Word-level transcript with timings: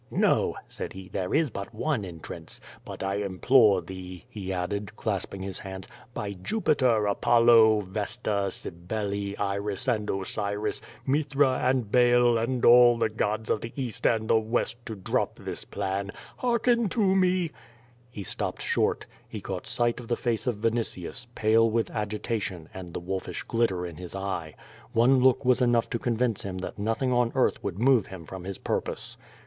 "No," 0.09 0.55
said 0.67 0.93
he; 0.93 1.09
"there 1.09 1.31
is 1.31 1.51
but 1.51 1.75
one 1.75 2.03
entrance. 2.03 2.59
But 2.83 3.03
I 3.03 3.17
implore 3.17 3.83
thee," 3.83 4.25
he 4.27 4.51
added, 4.51 4.95
clasping 4.95 5.43
his 5.43 5.59
hands, 5.59 5.87
"by 6.15 6.33
Jupiter, 6.33 7.05
Apollo, 7.05 7.81
Vt»sta, 7.83 8.49
Cybele, 8.49 9.35
Iris 9.37 9.87
and 9.87 10.09
Osiris, 10.09 10.81
Hithra 11.07 11.59
and 11.69 11.91
Baal, 11.91 12.39
and 12.39 12.65
all 12.65 12.97
the 12.97 13.09
gods 13.11 13.51
of 13.51 13.61
the 13.61 13.73
East 13.75 14.07
and 14.07 14.27
the 14.27 14.39
West, 14.39 14.83
to 14.87 14.95
drop 14.95 15.35
this 15.35 15.65
plan. 15.65 16.11
Hearken 16.37 16.89
to 16.89 17.15
nic 17.15 17.51
—"He 18.09 18.23
slopped 18.23 18.63
short. 18.63 19.05
Ho 19.31 19.39
caught 19.39 19.67
sight 19.67 19.99
of 19.99 20.07
the 20.07 20.17
face 20.17 20.47
of 20.47 20.55
Vinitius, 20.55 21.27
pale 21.35 21.69
with 21.69 21.91
agitation, 21.91 22.69
and 22.73 22.95
the 22.95 22.99
wolfish 22.99 23.43
glitter 23.43 23.85
in 23.85 23.97
his 23.97 24.15
eye. 24.15 24.55
One 24.93 25.19
look 25.19 25.45
was 25.45 25.61
enough 25.61 25.91
to 25.91 25.99
convince 25.99 26.41
him 26.41 26.57
that 26.57 26.79
nothing 26.79 27.13
on 27.13 27.31
earth 27.35 27.63
would 27.63 27.77
move 27.77 28.07
him 28.07 28.25
from 28.25 28.45
his 28.45 28.57
purpose. 28.57 29.15